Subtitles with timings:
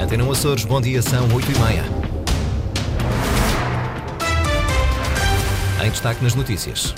[0.00, 1.84] Antena Açores, bom dia, são 8h30.
[5.84, 6.94] Em destaque nas notícias.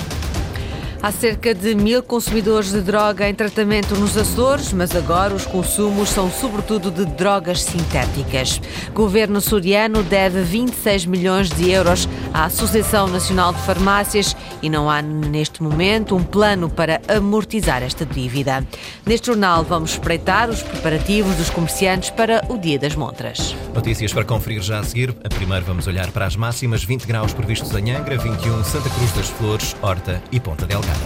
[1.03, 6.11] Há cerca de mil consumidores de droga em tratamento nos Açores, mas agora os consumos
[6.11, 8.61] são sobretudo de drogas sintéticas.
[8.95, 15.03] Governo suriano deve 26 milhões de euros à Associação Nacional de Farmácias e não há
[15.03, 18.67] neste momento um plano para amortizar esta dívida.
[19.07, 23.55] Neste jornal vamos espreitar os preparativos dos comerciantes para o Dia das Montras.
[23.75, 25.15] Notícias para conferir já a seguir.
[25.25, 29.13] A primeiro vamos olhar para as máximas 20 graus previstos em Angra, 21 Santa Cruz
[29.13, 30.99] das Flores, Horta e Ponta Delgada.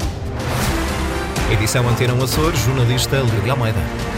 [1.52, 4.16] Edição Antena Açores, jornalista Lília Almeida.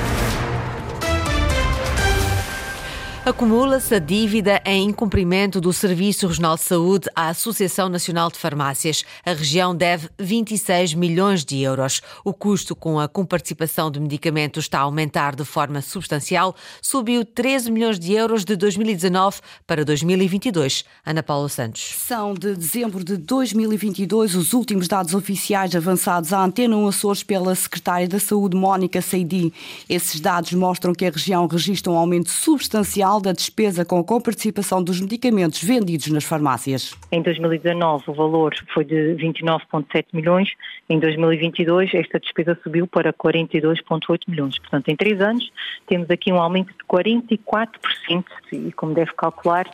[3.28, 9.05] Acumula-se a dívida em incumprimento do Serviço Regional de Saúde à Associação Nacional de Farmácias.
[9.23, 12.00] A região deve 26 milhões de euros.
[12.24, 16.56] O custo com a comparticipação de medicamentos está a aumentar de forma substancial.
[16.80, 20.86] Subiu 13 milhões de euros de 2019 para 2022.
[21.05, 21.97] Ana Paula Santos.
[21.98, 28.08] São de dezembro de 2022 os últimos dados oficiais avançados à Antena Açores pela Secretária
[28.08, 29.53] da Saúde, Mónica Seidi.
[29.86, 34.83] Esses dados mostram que a região registra um aumento substancial da despesa com a comparticipação
[34.83, 36.94] dos medicamentos vendidos nas farmácias.
[37.11, 40.50] Em 2019 o valor foi de 29,7 milhões,
[40.88, 44.58] em 2022 esta despesa subiu para 42,8 milhões.
[44.58, 45.50] Portanto, em três anos
[45.86, 49.66] temos aqui um aumento de 44% e, como deve calcular,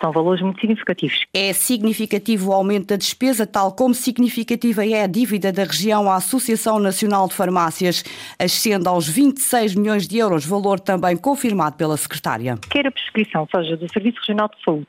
[0.00, 1.24] são valores muito significativos.
[1.34, 6.16] É significativo o aumento da despesa, tal como significativa é a dívida da região à
[6.16, 8.04] Associação Nacional de Farmácias,
[8.38, 12.58] ascende aos 26 milhões de euros, valor também confirmado pela secretária.
[12.70, 14.88] Quer prescrição seja do Serviço Regional de Saúde,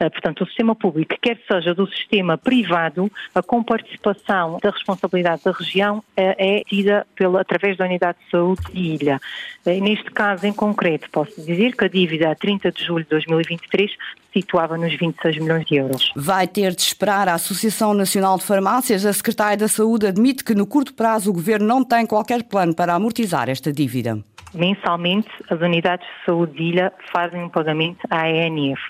[0.00, 5.52] eh, portanto, o sistema público, quer seja do sistema privado, a comparticipação da responsabilidade da
[5.52, 9.20] região eh, é tida pela, através da Unidade de Saúde de Ilha.
[9.66, 13.10] Eh, neste caso em concreto, posso dizer que a dívida a 30 de julho de
[13.10, 13.90] 2023
[14.32, 16.12] situava nos 26 milhões de euros.
[16.16, 19.06] Vai ter de esperar a Associação Nacional de Farmácias.
[19.06, 22.74] A Secretária da Saúde admite que no curto prazo o Governo não tem qualquer plano
[22.74, 24.18] para amortizar esta dívida.
[24.54, 28.80] Mensalmente, as unidades de saúde de ilha fazem um pagamento à ENF.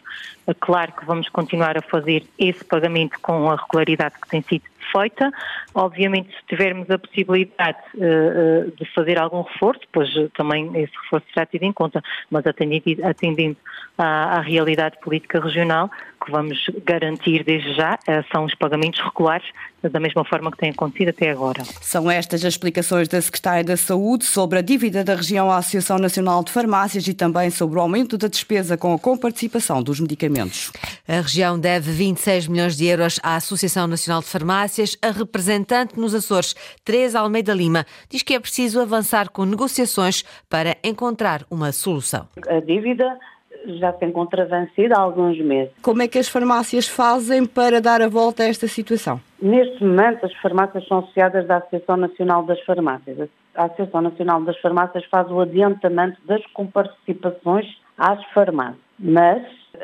[0.47, 4.65] É claro que vamos continuar a fazer esse pagamento com a regularidade que tem sido
[4.93, 5.33] feita.
[5.75, 11.47] Obviamente, se tivermos a possibilidade uh, de fazer algum reforço, pois também esse reforço será
[11.47, 13.57] tido em conta, mas atendendo, atendendo
[13.97, 15.91] à, à realidade política regional,
[16.25, 19.47] que vamos garantir desde já uh, são os pagamentos regulares,
[19.89, 21.63] da mesma forma que tem acontecido até agora.
[21.81, 25.99] São estas as explicações da Secretária da Saúde sobre a dívida da região à Associação
[25.99, 30.73] Nacional de Farmácias e também sobre o aumento da despesa com a comparticipação dos medicamentos.
[31.07, 34.97] A região deve 26 milhões de euros à Associação Nacional de Farmácias.
[35.03, 40.77] A representante nos Açores, Teresa Almeida Lima, diz que é preciso avançar com negociações para
[40.83, 42.29] encontrar uma solução.
[42.49, 43.19] A dívida
[43.67, 45.73] já se encontra vencida há alguns meses.
[45.83, 49.21] Como é que as farmácias fazem para dar a volta a esta situação?
[49.41, 53.29] Neste momento, as farmácias são associadas da Associação Nacional das Farmácias.
[53.55, 57.67] A Associação Nacional das Farmácias faz o adiantamento das comparticipações
[57.97, 59.43] às farmácias, mas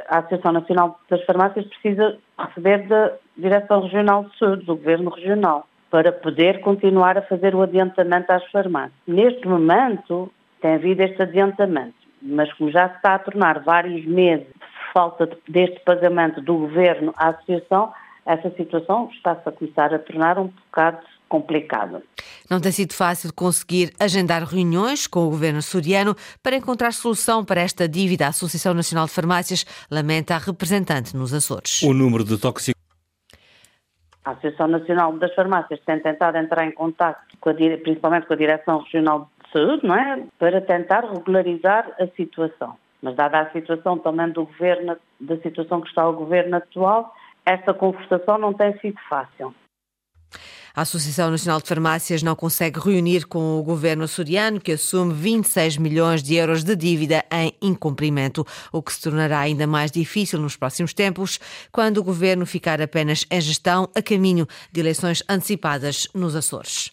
[0.08, 5.66] a Associação Nacional das Farmácias precisa receber da Direção Regional de Saúde, do Governo Regional,
[5.90, 8.92] para poder continuar a fazer o adiantamento às farmácias.
[9.06, 10.30] Neste momento,
[10.60, 15.28] tem havido este adiantamento mas como já se está a tornar vários meses de falta
[15.48, 17.92] deste pagamento do governo à associação,
[18.26, 20.98] essa situação está-se a começar a tornar um bocado
[21.28, 22.02] complicada.
[22.50, 27.60] Não tem sido fácil conseguir agendar reuniões com o governo suriano para encontrar solução para
[27.60, 28.26] esta dívida.
[28.26, 31.82] A Associação Nacional de Farmácias lamenta a representante nos Açores.
[31.82, 32.80] O número de tóxicos
[34.24, 38.36] a Associação Nacional das Farmácias tem tentado entrar em contato, com a, principalmente com a
[38.36, 40.24] Direção Regional saúde, não é?
[40.38, 42.76] Para tentar regularizar a situação.
[43.02, 47.72] Mas dada a situação também do governo, da situação que está o governo atual, esta
[47.72, 49.54] conversação não tem sido fácil.
[50.74, 55.76] A Associação Nacional de Farmácias não consegue reunir com o governo açoriano, que assume 26
[55.78, 60.56] milhões de euros de dívida em incumprimento, o que se tornará ainda mais difícil nos
[60.56, 61.40] próximos tempos,
[61.72, 66.92] quando o governo ficar apenas em gestão a caminho de eleições antecipadas nos Açores.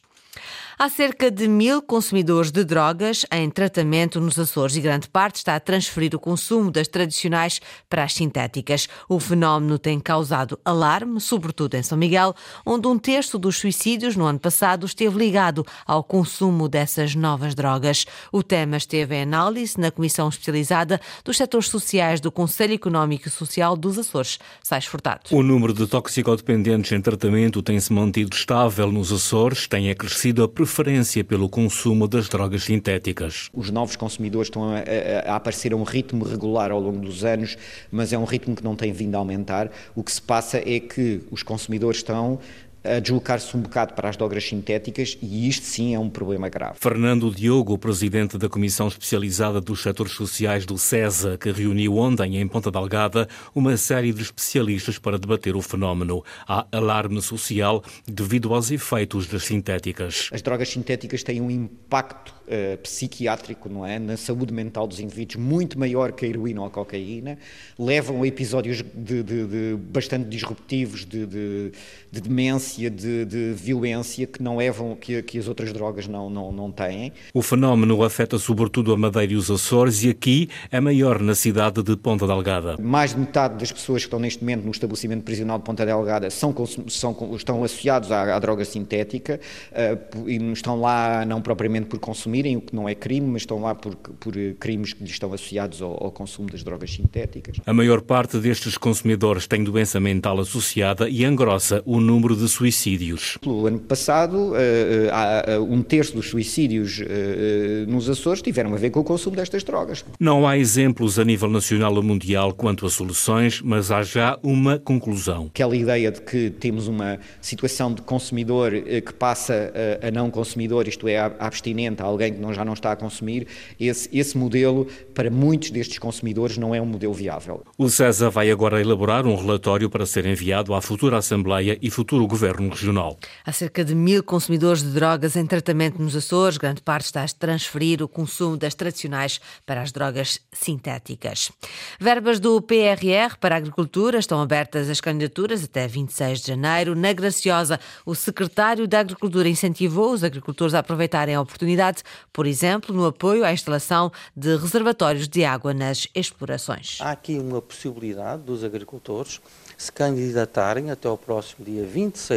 [0.79, 5.56] Há cerca de mil consumidores de drogas em tratamento nos Açores e grande parte está
[5.56, 7.59] a transferir o consumo das tradicionais
[7.89, 8.88] para as sintéticas.
[9.09, 14.25] O fenómeno tem causado alarme, sobretudo em São Miguel, onde um terço dos suicídios no
[14.25, 18.06] ano passado esteve ligado ao consumo dessas novas drogas.
[18.31, 23.31] O tema esteve em análise na Comissão Especializada dos Setores Sociais do Conselho Económico e
[23.31, 24.38] Social dos Açores.
[24.62, 25.21] Sais Furtado.
[25.31, 31.24] O número de toxicodependentes em tratamento tem-se mantido estável nos Açores, tem acrescido a preferência
[31.24, 33.50] pelo consumo das drogas sintéticas.
[33.54, 37.24] Os novos consumidores estão a, a, a, aparecer a um ritmo regular ao longo dos
[37.24, 37.58] anos,
[37.90, 39.72] mas é um ritmo que não tem vindo a aumentar.
[39.96, 42.38] O que se passa é que os consumidores estão
[42.83, 46.77] a deslocar-se um bocado para as drogas sintéticas e isto sim é um problema grave.
[46.79, 52.47] Fernando Diogo, presidente da Comissão Especializada dos Setores Sociais do CESA, que reuniu ontem em
[52.47, 56.24] Ponta Delgada uma série de especialistas para debater o fenómeno.
[56.47, 60.30] Há alarme social devido aos efeitos das sintéticas.
[60.31, 65.44] As drogas sintéticas têm um impacto uh, psiquiátrico, não é, na saúde mental dos indivíduos
[65.44, 67.38] muito maior que a heroína ou a cocaína,
[67.77, 71.71] levam a episódios de, de, de bastante disruptivos de, de
[72.12, 76.72] demência de, de violência que não levam, que, que as outras drogas não, não, não
[76.72, 77.12] têm.
[77.34, 81.81] O fenómeno afeta sobretudo a Madeira e os Açores e aqui é maior na cidade
[81.81, 82.78] de Ponta Delgada.
[82.78, 86.30] Mais de metade das pessoas que estão neste momento no estabelecimento prisional de Ponta Delgada
[86.30, 86.54] são,
[86.88, 89.40] são, estão associados à, à droga sintética
[89.72, 93.62] uh, e estão lá não propriamente por consumirem, o que não é crime, mas estão
[93.62, 97.58] lá por, por crimes que lhes estão associados ao, ao consumo das drogas sintéticas.
[97.66, 103.38] A maior parte destes consumidores tem doença mental associada e engrossa o número de suicídios.
[103.45, 105.09] No ano passado, eh,
[105.45, 109.63] eh, um terço dos suicídios eh, nos Açores tiveram a ver com o consumo destas
[109.63, 110.04] drogas.
[110.19, 114.80] Não há exemplos a nível nacional ou mundial quanto a soluções, mas há já uma
[114.80, 115.48] conclusão.
[115.54, 119.71] Aquela ideia de que temos uma situação de consumidor que passa
[120.01, 123.48] a não consumidor, isto é, abstinente, a alguém que já não está a consumir,
[123.80, 127.63] esse, esse modelo, para muitos destes consumidores, não é um modelo viável.
[127.77, 132.25] O CESA vai agora elaborar um relatório para ser enviado à futura Assembleia e futuro
[132.25, 133.17] Governo governo regional.
[133.45, 136.57] Há cerca de mil consumidores de drogas em tratamento nos Açores.
[136.57, 141.51] Grande parte está a transferir o consumo das tradicionais para as drogas sintéticas.
[141.99, 146.95] Verbas do PRR para a agricultura estão abertas as candidaturas até 26 de janeiro.
[146.95, 152.95] Na Graciosa, o secretário da Agricultura incentivou os agricultores a aproveitarem a oportunidade, por exemplo,
[152.95, 156.97] no apoio à instalação de reservatórios de água nas explorações.
[157.01, 159.41] Há aqui uma possibilidade dos agricultores
[159.77, 162.37] se candidatarem até ao próximo dia 26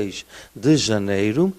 [0.55, 1.53] de janeiro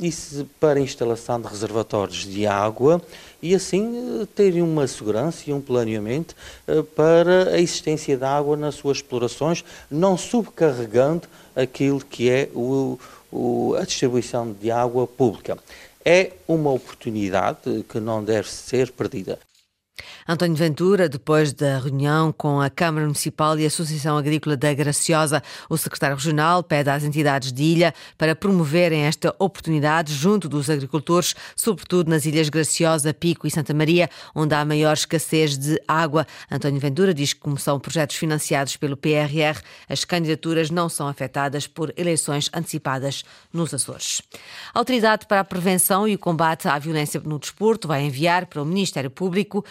[0.00, 3.02] isso para a instalação de reservatórios de água
[3.42, 6.36] e assim uh, terem uma segurança e um planeamento
[6.68, 11.26] uh, para a existência de água nas suas explorações, não subcarregando
[11.56, 12.98] aquilo que é o,
[13.32, 15.58] o, a distribuição de água pública.
[16.04, 19.38] É uma oportunidade que não deve ser perdida.
[20.32, 25.42] António Ventura, depois da reunião com a Câmara Municipal e a Associação Agrícola da Graciosa,
[25.68, 31.34] o secretário regional pede às entidades de ilha para promoverem esta oportunidade junto dos agricultores,
[31.56, 36.24] sobretudo nas ilhas Graciosa, Pico e Santa Maria, onde há maior escassez de água.
[36.48, 41.66] António Ventura diz que, como são projetos financiados pelo PRR, as candidaturas não são afetadas
[41.66, 44.22] por eleições antecipadas nos Açores.
[44.72, 48.62] A Autoridade para a Prevenção e o Combate à Violência no Desporto vai enviar para
[48.62, 49.64] o Ministério Público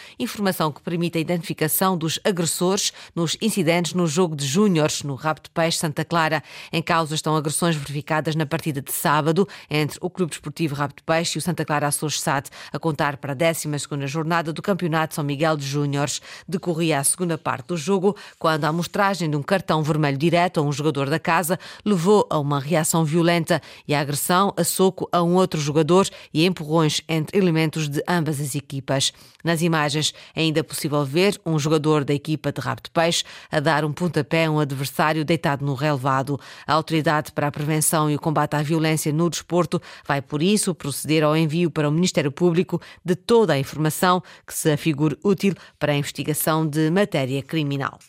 [0.49, 5.41] informação que permite a identificação dos agressores nos incidentes no jogo de júniores no Rabo
[5.43, 6.43] de Peixe Santa Clara.
[6.73, 11.03] Em causa estão agressões verificadas na partida de sábado entre o Clube Desportivo Rabo de
[11.03, 13.69] Peixe e o Santa Clara Açores SAD, a contar para a 12
[14.07, 16.19] jornada do Campeonato São Miguel de Júniores.
[16.47, 20.63] Decorria a segunda parte do jogo, quando a amostragem de um cartão vermelho direto a
[20.63, 25.21] um jogador da casa levou a uma reação violenta e a agressão a soco a
[25.21, 29.13] um outro jogador e empurrões entre elementos de ambas as equipas.
[29.43, 33.59] Nas imagens é ainda possível ver um jogador da equipa de rabo de peixe a
[33.59, 36.39] dar um pontapé a um adversário deitado no relevado.
[36.65, 40.75] A Autoridade para a Prevenção e o Combate à Violência no Desporto vai, por isso,
[40.75, 45.53] proceder ao envio para o Ministério Público de toda a informação que se afigure útil
[45.77, 47.99] para a investigação de matéria criminal.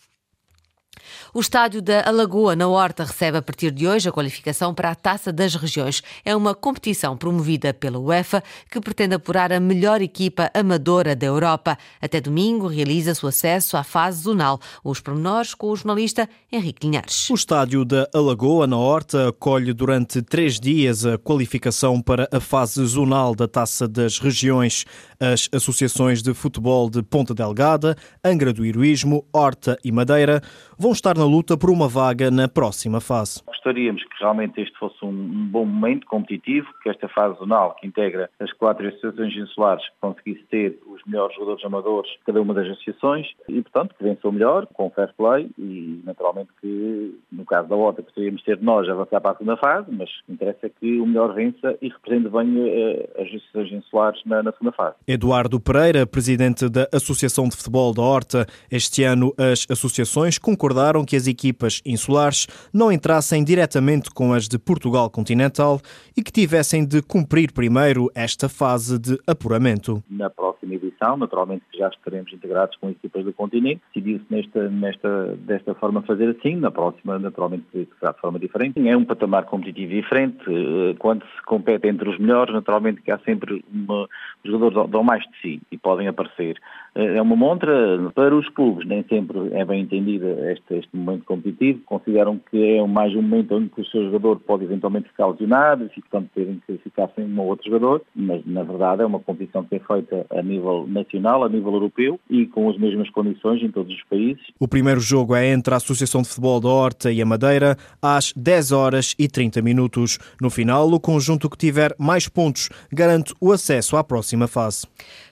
[1.32, 4.94] O estádio da Alagoa, na Horta, recebe a partir de hoje a qualificação para a
[4.94, 6.02] Taça das Regiões.
[6.24, 11.78] É uma competição promovida pela UEFA que pretende apurar a melhor equipa amadora da Europa.
[12.00, 14.60] Até domingo realiza-se o acesso à fase zonal.
[14.82, 17.30] Os pormenores com o jornalista Henrique Linhares.
[17.30, 22.84] O estádio da Alagoa, na Horta, acolhe durante três dias a qualificação para a fase
[22.84, 24.84] zonal da Taça das Regiões.
[25.18, 30.42] As associações de futebol de Ponta Delgada, Angra do Heroísmo, Horta e Madeira
[30.78, 33.42] vão estar na luta por uma vaga na próxima fase.
[33.60, 38.30] Gostaríamos que realmente este fosse um, bom momento competitivo, que esta fase zonal, que integra
[38.40, 43.26] as quatro associações insulares, conseguisse ter os melhores jogadores amadores de cada uma das associações
[43.48, 47.76] e, portanto, que vença o melhor, com fair play e, naturalmente, que no caso da
[47.76, 51.34] OTA gostaríamos de ter nós avançar para a segunda fase, mas interessa que o melhor
[51.34, 54.96] vença e represente bem uh, as associações insulares na, na segunda fase.
[55.06, 61.14] Eduardo Pereira, presidente da Associação de Futebol da Horta, este ano as associações concordaram que
[61.14, 65.80] as equipas insulares não entrassem diretamente diretamente com as de Portugal continental
[66.16, 70.02] e que tivessem de cumprir primeiro esta fase de apuramento.
[70.08, 73.82] Na próxima edição, naturalmente já estaremos integrados com equipas do continente.
[73.92, 77.64] Decidiu-se nesta, nesta, desta forma fazer assim, na próxima, naturalmente,
[77.98, 78.88] será de forma diferente.
[78.88, 80.38] É um patamar competitivo diferente.
[80.48, 84.04] Eh, quando se compete entre os melhores, naturalmente que há sempre uma,
[84.42, 86.56] os jogadores dão mais de si e podem aparecer.
[86.94, 87.72] Eh, é uma montra
[88.14, 91.80] para os clubes, nem sempre é bem entendida este, este momento competitivo.
[91.86, 95.84] Consideram que é mais um momento em que o seu jogador pode eventualmente ficar lesionado
[95.84, 99.20] e, portanto, terem que ficar sem um ou outro jogador, mas na verdade é uma
[99.20, 103.62] competição que é feita a nível nacional, a nível europeu e com as mesmas condições
[103.62, 104.42] em todos os países.
[104.58, 108.32] O primeiro jogo é entre a Associação de Futebol da Horta e a Madeira às
[108.34, 110.18] 10 horas e 30 minutos.
[110.40, 114.86] No final, o conjunto que tiver mais pontos garante o acesso à próxima fase.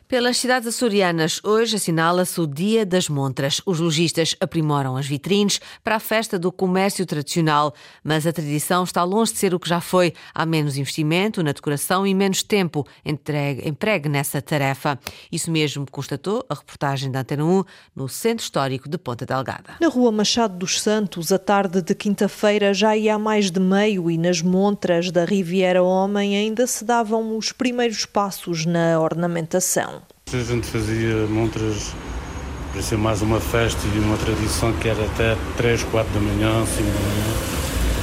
[0.09, 3.61] Pelas cidades açorianas, hoje assinala-se o Dia das Montras.
[3.67, 9.05] Os lojistas aprimoram as vitrines para a festa do comércio tradicional, mas a tradição está
[9.05, 10.15] longe de ser o que já foi.
[10.35, 14.99] Há menos investimento na decoração e menos tempo entregue, empregue nessa tarefa.
[15.31, 19.75] Isso mesmo constatou a reportagem da Antena 1 no Centro Histórico de Ponta Delgada.
[19.79, 24.17] Na Rua Machado dos Santos, a tarde de quinta-feira já ia mais de meio e
[24.17, 29.98] nas montras da Riviera Homem ainda se davam os primeiros passos na ornamentação.
[30.31, 31.95] A gente fazia montras,
[32.71, 36.83] parecia mais uma festa e uma tradição que era até 3, 4 da manhã, 5
[36.83, 37.25] da manhã.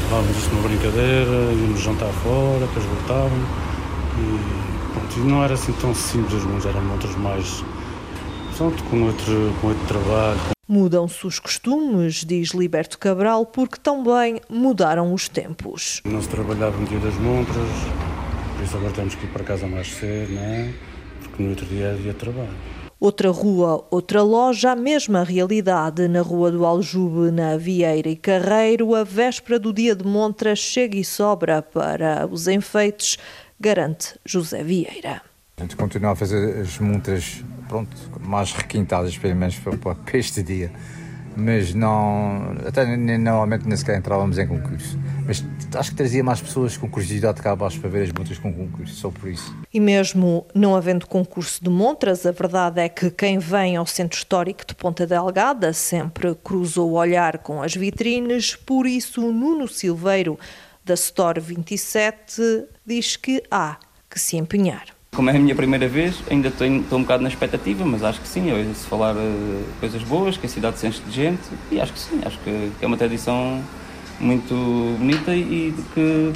[0.05, 3.48] Levávamos isto numa brincadeira, íamos jantar fora, depois voltávamos.
[4.17, 7.63] E, pronto, e não era assim tão simples as montras, eram montras mais.
[8.58, 10.39] Pronto, com outro, com outro trabalho.
[10.67, 16.01] Mudam-se os costumes, diz Liberto Cabral, porque também mudaram os tempos.
[16.03, 17.70] Não se trabalhava no dia das montras,
[18.55, 20.74] por isso agora temos que ir para casa mais cedo, não é?
[21.35, 22.49] Porque no outro dia é dia de trabalho.
[22.97, 26.07] Outra rua, outra loja, a mesma realidade.
[26.07, 30.97] Na Rua do Aljube, na Vieira e Carreiro, a véspera do dia de Montras chega
[30.97, 33.17] e sobra para os enfeites,
[33.59, 35.21] garante José Vieira.
[35.57, 40.41] A gente continua a fazer as montras pronto, mais requintadas, pelo menos para, para este
[40.41, 40.71] dia
[41.35, 42.55] mas não.
[42.65, 44.97] Até normalmente nem sequer entrávamos em concurso.
[45.27, 45.44] Mas
[45.75, 48.94] acho que trazia mais pessoas com curiosidade cá abaixo para ver as montras com concurso,
[48.96, 49.55] só por isso.
[49.74, 54.17] E mesmo não havendo concurso de montras, a verdade é que quem vem ao Centro
[54.17, 60.39] Histórico de Ponta Delgada sempre cruzou o olhar com as vitrines, por isso Nuno Silveiro,
[60.84, 63.77] da Store 27, diz que há
[64.10, 64.86] que se empenhar.
[65.15, 68.22] Como é a minha primeira vez, ainda estou, estou um bocado na expectativa, mas acho
[68.22, 71.41] que sim, eu se falar uh, coisas boas, que a cidade se enche de gente,
[71.72, 73.63] e acho que sim, acho que, que é uma tradição
[74.19, 74.53] muito
[74.98, 76.34] bonita e que,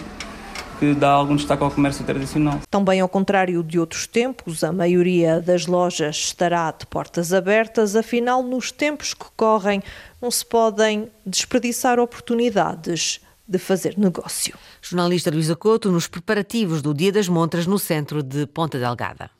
[0.80, 2.60] que dá algum destaque ao comércio tradicional.
[2.70, 8.44] Também ao contrário de outros tempos, a maioria das lojas estará de portas abertas, afinal,
[8.44, 9.82] nos tempos que correm,
[10.22, 14.56] não se podem desperdiçar oportunidades de fazer negócio.
[14.80, 19.32] Jornalista Luísa Couto nos preparativos do Dia das Montras no centro de Ponta Delgada.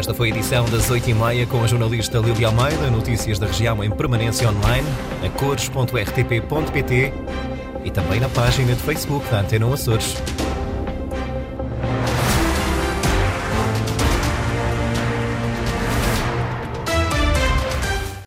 [0.00, 3.90] Esta foi a edição das 8h30 com a jornalista Lília Almeida, notícias da região em
[3.90, 4.88] permanência online,
[5.22, 7.12] a cores.rtp.pt
[7.84, 10.16] e também na página de Facebook da Antena Açores.